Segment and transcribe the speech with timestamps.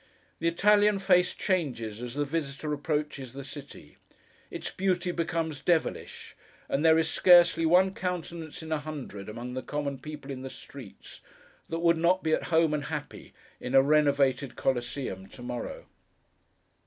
[0.39, 3.97] The Italian face changes as the visitor approaches the city;
[4.49, 6.35] its beauty becomes devilish;
[6.67, 10.49] and there is scarcely one countenance in a hundred, among the common people in the
[10.49, 11.21] streets,
[11.69, 15.85] that would not be at home and happy in a renovated Coliseum to morrow.